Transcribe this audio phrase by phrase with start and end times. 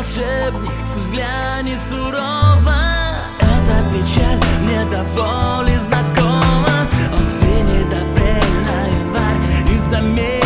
[0.00, 2.74] Волшебник взглянет сурово.
[3.38, 6.88] Эта печаль мне до боли знакома.
[7.12, 10.39] Он сдвинет апрель на январь и заметит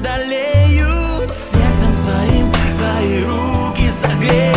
[0.00, 4.51] долеют сердцем своим твои руки согреют.